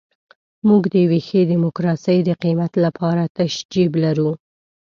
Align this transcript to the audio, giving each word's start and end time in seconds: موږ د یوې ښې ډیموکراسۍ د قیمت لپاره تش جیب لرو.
موږ 0.67 0.81
د 0.93 0.95
یوې 1.03 1.19
ښې 1.27 1.41
ډیموکراسۍ 1.51 2.17
د 2.23 2.29
قیمت 2.43 2.73
لپاره 2.85 3.23
تش 3.35 3.53
جیب 3.71 3.91
لرو. 4.03 4.31